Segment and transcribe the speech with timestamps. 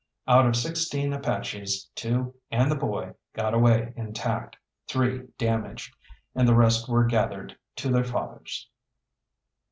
[0.27, 5.95] Out of sixteen Apaches two and the boy got away intact, three damaged,
[6.33, 8.67] and the rest were gathered to their fathers.